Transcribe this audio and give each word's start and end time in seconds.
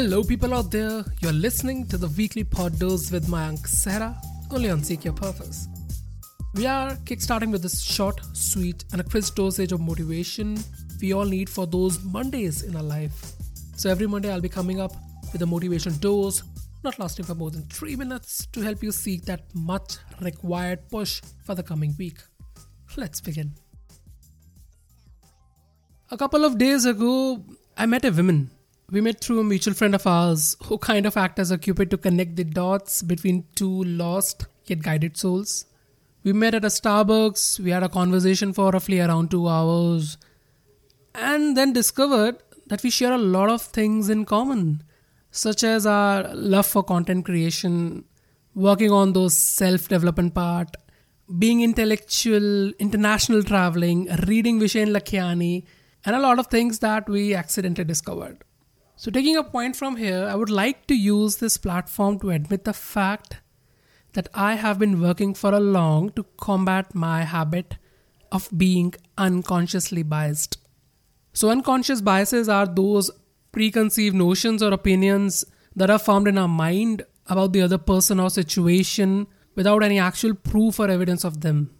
Hello, 0.00 0.22
people 0.22 0.54
out 0.54 0.70
there. 0.70 1.04
You're 1.20 1.32
listening 1.32 1.84
to 1.88 1.98
the 1.98 2.06
weekly 2.06 2.44
pod 2.44 2.78
dose 2.78 3.10
with 3.10 3.28
my 3.28 3.48
Mayank 3.48 3.66
Sehra, 3.66 4.14
only 4.52 4.70
on 4.70 4.84
Seek 4.84 5.04
Your 5.04 5.12
Purpose. 5.12 5.66
We 6.54 6.66
are 6.66 6.92
kickstarting 6.98 7.50
with 7.50 7.62
this 7.62 7.82
short, 7.82 8.20
sweet, 8.32 8.84
and 8.92 9.00
a 9.00 9.04
crisp 9.04 9.34
dosage 9.34 9.72
of 9.72 9.80
motivation 9.80 10.56
we 11.00 11.12
all 11.12 11.24
need 11.24 11.50
for 11.50 11.66
those 11.66 12.00
Mondays 12.04 12.62
in 12.62 12.76
our 12.76 12.82
life. 12.84 13.32
So 13.74 13.90
every 13.90 14.06
Monday, 14.06 14.32
I'll 14.32 14.40
be 14.40 14.48
coming 14.48 14.80
up 14.80 14.92
with 15.32 15.42
a 15.42 15.46
motivation 15.46 15.98
dose, 15.98 16.44
not 16.84 17.00
lasting 17.00 17.24
for 17.24 17.34
more 17.34 17.50
than 17.50 17.62
three 17.62 17.96
minutes, 17.96 18.46
to 18.52 18.60
help 18.60 18.84
you 18.84 18.92
seek 18.92 19.24
that 19.24 19.52
much 19.52 19.96
required 20.20 20.88
push 20.90 21.22
for 21.44 21.56
the 21.56 21.64
coming 21.64 21.92
week. 21.98 22.18
Let's 22.96 23.20
begin. 23.20 23.50
A 26.12 26.16
couple 26.16 26.44
of 26.44 26.56
days 26.56 26.84
ago, 26.84 27.44
I 27.76 27.86
met 27.86 28.04
a 28.04 28.12
woman 28.12 28.52
we 28.90 29.02
met 29.02 29.20
through 29.20 29.40
a 29.40 29.44
mutual 29.44 29.74
friend 29.74 29.94
of 29.94 30.06
ours 30.06 30.56
who 30.64 30.78
kind 30.78 31.04
of 31.04 31.16
act 31.16 31.38
as 31.38 31.50
a 31.50 31.58
cupid 31.58 31.90
to 31.90 31.98
connect 31.98 32.36
the 32.36 32.44
dots 32.44 33.02
between 33.02 33.44
two 33.54 33.84
lost 33.84 34.46
yet 34.64 34.82
guided 34.82 35.16
souls. 35.16 35.66
We 36.24 36.32
met 36.32 36.54
at 36.54 36.64
a 36.64 36.68
Starbucks, 36.68 37.60
we 37.60 37.70
had 37.70 37.82
a 37.82 37.88
conversation 37.90 38.54
for 38.54 38.70
roughly 38.70 39.00
around 39.00 39.30
two 39.30 39.46
hours, 39.46 40.16
and 41.14 41.54
then 41.54 41.74
discovered 41.74 42.36
that 42.66 42.82
we 42.82 42.88
share 42.88 43.12
a 43.12 43.18
lot 43.18 43.50
of 43.50 43.60
things 43.60 44.08
in 44.08 44.24
common, 44.24 44.82
such 45.30 45.62
as 45.64 45.84
our 45.84 46.34
love 46.34 46.66
for 46.66 46.82
content 46.82 47.26
creation, 47.26 48.04
working 48.54 48.90
on 48.90 49.12
those 49.12 49.36
self 49.36 49.88
development 49.88 50.34
part, 50.34 50.76
being 51.38 51.60
intellectual, 51.60 52.70
international 52.78 53.42
traveling, 53.42 54.08
reading 54.26 54.58
Vishen 54.58 54.96
Lakhiani, 54.96 55.64
and 56.06 56.16
a 56.16 56.20
lot 56.20 56.38
of 56.38 56.46
things 56.46 56.78
that 56.78 57.06
we 57.06 57.34
accidentally 57.34 57.84
discovered. 57.84 58.44
So, 59.00 59.12
taking 59.12 59.36
a 59.36 59.44
point 59.44 59.76
from 59.76 59.94
here, 59.94 60.26
I 60.28 60.34
would 60.34 60.50
like 60.50 60.88
to 60.88 60.94
use 60.96 61.36
this 61.36 61.56
platform 61.56 62.18
to 62.18 62.30
admit 62.30 62.64
the 62.64 62.72
fact 62.72 63.36
that 64.14 64.28
I 64.34 64.54
have 64.54 64.80
been 64.80 65.00
working 65.00 65.34
for 65.34 65.54
a 65.54 65.60
long 65.60 66.10
to 66.14 66.24
combat 66.36 66.96
my 66.96 67.22
habit 67.22 67.76
of 68.32 68.48
being 68.56 68.94
unconsciously 69.16 70.02
biased. 70.02 70.58
So, 71.32 71.48
unconscious 71.48 72.00
biases 72.00 72.48
are 72.48 72.66
those 72.66 73.08
preconceived 73.52 74.16
notions 74.16 74.64
or 74.64 74.72
opinions 74.72 75.44
that 75.76 75.90
are 75.90 76.00
formed 76.00 76.26
in 76.26 76.36
our 76.36 76.48
mind 76.48 77.04
about 77.28 77.52
the 77.52 77.62
other 77.62 77.78
person 77.78 78.18
or 78.18 78.30
situation 78.30 79.28
without 79.54 79.84
any 79.84 80.00
actual 80.00 80.34
proof 80.34 80.80
or 80.80 80.90
evidence 80.90 81.22
of 81.22 81.42
them. 81.42 81.70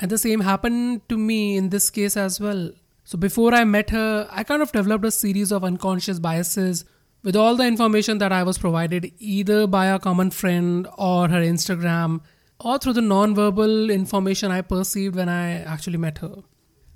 And 0.00 0.10
the 0.10 0.18
same 0.18 0.40
happened 0.40 1.08
to 1.08 1.16
me 1.16 1.56
in 1.56 1.70
this 1.70 1.88
case 1.88 2.14
as 2.14 2.38
well. 2.38 2.72
So 3.12 3.18
before 3.18 3.52
I 3.52 3.64
met 3.64 3.90
her, 3.90 4.26
I 4.30 4.42
kind 4.42 4.62
of 4.62 4.72
developed 4.72 5.04
a 5.04 5.10
series 5.10 5.52
of 5.52 5.64
unconscious 5.64 6.18
biases 6.18 6.86
with 7.22 7.36
all 7.36 7.56
the 7.56 7.66
information 7.66 8.16
that 8.16 8.32
I 8.32 8.42
was 8.42 8.56
provided 8.56 9.12
either 9.18 9.66
by 9.66 9.88
a 9.88 9.98
common 9.98 10.30
friend 10.30 10.88
or 10.96 11.28
her 11.28 11.42
Instagram 11.42 12.22
or 12.58 12.78
through 12.78 12.94
the 12.94 13.02
non-verbal 13.02 13.90
information 13.90 14.50
I 14.50 14.62
perceived 14.62 15.14
when 15.14 15.28
I 15.28 15.60
actually 15.60 15.98
met 15.98 16.16
her. 16.18 16.36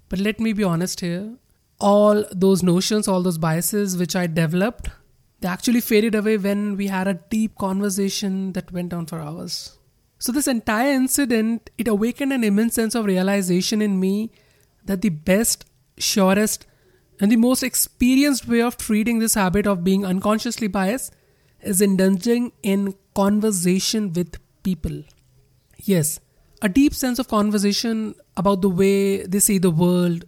But 0.08 0.20
let 0.20 0.40
me 0.40 0.54
be 0.54 0.64
honest 0.64 1.00
here. 1.00 1.34
All 1.80 2.24
those 2.32 2.62
notions, 2.62 3.08
all 3.08 3.22
those 3.22 3.36
biases 3.36 3.98
which 3.98 4.16
I 4.16 4.26
developed, 4.26 4.88
they 5.42 5.48
actually 5.48 5.82
faded 5.82 6.14
away 6.14 6.38
when 6.38 6.78
we 6.78 6.86
had 6.86 7.08
a 7.08 7.20
deep 7.28 7.58
conversation 7.58 8.54
that 8.54 8.72
went 8.72 8.94
on 8.94 9.04
for 9.04 9.20
hours. 9.20 9.76
So 10.18 10.32
this 10.32 10.46
entire 10.46 10.92
incident, 10.92 11.68
it 11.76 11.86
awakened 11.86 12.32
an 12.32 12.42
immense 12.42 12.72
sense 12.72 12.94
of 12.94 13.04
realization 13.04 13.82
in 13.82 14.00
me 14.00 14.30
that 14.86 15.02
the 15.02 15.10
best 15.10 15.66
surest, 15.98 16.66
and 17.20 17.32
the 17.32 17.36
most 17.36 17.62
experienced 17.62 18.46
way 18.46 18.60
of 18.60 18.76
treating 18.76 19.18
this 19.18 19.34
habit 19.34 19.66
of 19.66 19.84
being 19.84 20.04
unconsciously 20.04 20.68
biased 20.68 21.14
is 21.60 21.80
indulging 21.80 22.52
in 22.62 22.94
conversation 23.14 24.12
with 24.12 24.36
people. 24.62 25.02
Yes, 25.78 26.20
a 26.62 26.68
deep 26.68 26.94
sense 26.94 27.18
of 27.18 27.28
conversation 27.28 28.14
about 28.36 28.62
the 28.62 28.68
way 28.68 29.22
they 29.24 29.38
see 29.38 29.58
the 29.58 29.70
world, 29.70 30.24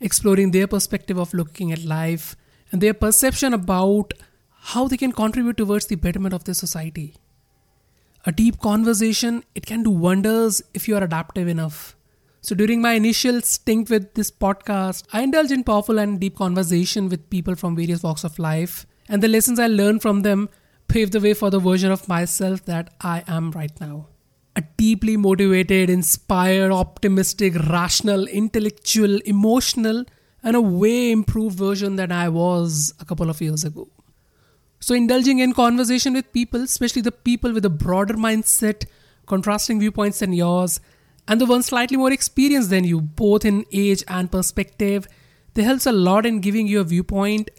exploring 0.00 0.50
their 0.50 0.66
perspective 0.66 1.18
of 1.18 1.34
looking 1.34 1.72
at 1.72 1.84
life, 1.84 2.36
and 2.70 2.80
their 2.80 2.94
perception 2.94 3.54
about 3.54 4.12
how 4.60 4.86
they 4.86 4.96
can 4.96 5.12
contribute 5.12 5.56
towards 5.56 5.86
the 5.86 5.96
betterment 5.96 6.34
of 6.34 6.44
their 6.44 6.54
society. 6.54 7.14
A 8.26 8.32
deep 8.32 8.60
conversation, 8.60 9.44
it 9.54 9.64
can 9.64 9.82
do 9.82 9.90
wonders 9.90 10.60
if 10.74 10.86
you 10.86 10.96
are 10.96 11.04
adaptive 11.04 11.48
enough. 11.48 11.96
So 12.40 12.54
during 12.54 12.80
my 12.80 12.92
initial 12.92 13.40
stint 13.42 13.90
with 13.90 14.14
this 14.14 14.30
podcast, 14.30 15.04
I 15.12 15.22
indulged 15.22 15.50
in 15.50 15.64
powerful 15.64 15.98
and 15.98 16.20
deep 16.20 16.36
conversation 16.36 17.08
with 17.08 17.28
people 17.30 17.56
from 17.56 17.74
various 17.74 18.02
walks 18.02 18.24
of 18.24 18.38
life, 18.38 18.86
and 19.08 19.22
the 19.22 19.28
lessons 19.28 19.58
I 19.58 19.66
learned 19.66 20.02
from 20.02 20.22
them 20.22 20.48
paved 20.86 21.12
the 21.12 21.20
way 21.20 21.34
for 21.34 21.50
the 21.50 21.58
version 21.58 21.90
of 21.90 22.08
myself 22.08 22.64
that 22.66 22.94
I 23.00 23.24
am 23.26 23.50
right 23.50 23.78
now. 23.80 24.06
A 24.56 24.62
deeply 24.76 25.16
motivated, 25.16 25.90
inspired, 25.90 26.72
optimistic, 26.72 27.54
rational, 27.68 28.26
intellectual, 28.26 29.18
emotional, 29.24 30.04
and 30.42 30.56
a 30.56 30.60
way 30.60 31.10
improved 31.10 31.58
version 31.58 31.96
than 31.96 32.12
I 32.12 32.28
was 32.28 32.94
a 33.00 33.04
couple 33.04 33.28
of 33.28 33.40
years 33.40 33.64
ago. 33.64 33.88
So, 34.80 34.94
indulging 34.94 35.40
in 35.40 35.52
conversation 35.52 36.14
with 36.14 36.32
people, 36.32 36.62
especially 36.62 37.02
the 37.02 37.12
people 37.12 37.52
with 37.52 37.64
a 37.64 37.70
broader 37.70 38.14
mindset, 38.14 38.86
contrasting 39.26 39.80
viewpoints 39.80 40.20
than 40.20 40.32
yours, 40.32 40.80
and 41.28 41.40
the 41.40 41.46
one 41.46 41.62
slightly 41.62 41.98
more 41.98 42.10
experienced 42.10 42.70
than 42.70 42.84
you, 42.84 43.02
both 43.02 43.44
in 43.44 43.66
age 43.70 44.02
and 44.08 44.32
perspective, 44.32 45.06
they 45.52 45.62
helps 45.62 45.84
a 45.84 45.92
lot 45.92 46.24
in 46.24 46.40
giving 46.40 46.66
you 46.66 46.80
a 46.80 46.84
viewpoint 46.84 47.50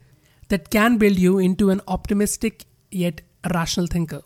that 0.48 0.72
can 0.72 0.98
build 0.98 1.20
you 1.20 1.38
into 1.38 1.70
an 1.70 1.80
optimistic 1.88 2.66
yet 2.90 3.22
rational 3.54 3.86
thinker. 3.86 4.22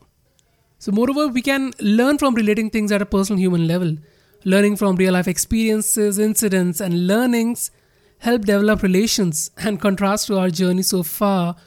So, 0.79 0.93
moreover, 0.93 1.27
we 1.27 1.41
can 1.41 1.73
learn 1.81 2.17
from 2.17 2.35
relating 2.35 2.69
things 2.69 2.91
at 2.91 3.01
a 3.01 3.05
personal 3.05 3.39
human 3.39 3.67
level. 3.67 3.97
Learning 4.45 4.77
from 4.77 4.95
real 4.95 5.13
life 5.13 5.27
experiences, 5.27 6.19
incidents, 6.19 6.79
and 6.79 7.07
learnings 7.07 7.69
help 8.19 8.43
develop 8.43 8.81
relations 8.81 9.51
and 9.57 9.81
contrast 9.81 10.27
to 10.27 10.37
our 10.37 10.49
journey 10.49 10.83
so 10.83 11.03
far, 11.03 11.57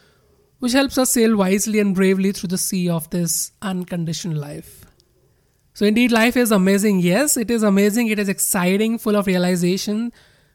which 0.60 0.72
helps 0.72 0.96
us 0.96 1.10
sail 1.10 1.36
wisely 1.36 1.78
and 1.78 1.94
bravely 1.94 2.32
through 2.32 2.48
the 2.48 2.58
sea 2.58 2.88
of 2.88 3.10
this 3.10 3.52
unconditioned 3.60 4.38
life. 4.38 4.85
So, 5.76 5.84
indeed, 5.84 6.10
life 6.10 6.38
is 6.38 6.52
amazing. 6.52 7.00
Yes, 7.00 7.36
it 7.36 7.50
is 7.50 7.62
amazing. 7.62 8.06
It 8.08 8.18
is 8.18 8.30
exciting, 8.30 8.96
full 8.96 9.14
of 9.14 9.26
realization. 9.26 10.10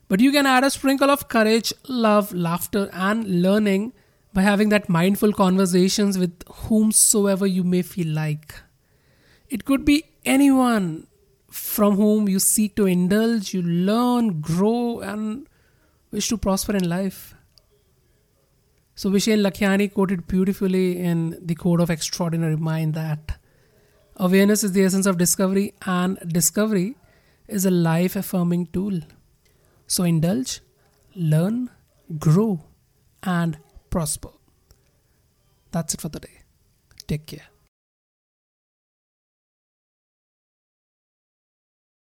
But 0.07 0.19
you 0.19 0.31
can 0.31 0.47
add 0.47 0.63
a 0.63 0.71
sprinkle 0.71 1.11
of 1.11 1.27
courage, 1.27 1.71
love, 1.87 2.33
laughter, 2.33 2.89
and 2.91 3.43
learning 3.43 3.93
by 4.33 4.41
having 4.41 4.69
that 4.69 4.89
mindful 4.89 5.31
conversations 5.31 6.17
with 6.17 6.41
whomsoever 6.47 7.45
you 7.45 7.63
may 7.63 7.83
feel 7.83 8.07
like. 8.07 8.55
It 9.47 9.63
could 9.63 9.85
be 9.85 10.05
anyone 10.25 11.05
from 11.51 11.97
whom 11.97 12.27
you 12.27 12.39
seek 12.39 12.75
to 12.77 12.87
indulge, 12.87 13.53
you 13.53 13.61
learn, 13.61 14.41
grow, 14.41 15.01
and 15.01 15.45
wish 16.09 16.29
to 16.29 16.37
prosper 16.39 16.75
in 16.75 16.89
life. 16.89 17.35
So 18.95 19.11
Vishen 19.11 19.47
Lakhiani 19.47 19.93
quoted 19.93 20.25
beautifully 20.25 20.97
in 20.97 21.37
the 21.45 21.53
Code 21.53 21.79
of 21.79 21.91
Extraordinary 21.91 22.57
Mind 22.57 22.95
that 22.95 23.37
Awareness 24.21 24.63
is 24.63 24.73
the 24.73 24.83
essence 24.83 25.07
of 25.07 25.17
discovery, 25.17 25.73
and 25.83 26.19
discovery 26.27 26.95
is 27.47 27.65
a 27.65 27.71
life 27.71 28.15
affirming 28.15 28.67
tool. 28.67 28.99
So 29.87 30.03
indulge, 30.03 30.59
learn, 31.15 31.71
grow, 32.19 32.63
and 33.23 33.57
prosper. 33.89 34.29
That's 35.71 35.95
it 35.95 36.01
for 36.01 36.09
the 36.09 36.19
day. 36.19 36.43
Take 37.07 37.25
care. 37.25 37.47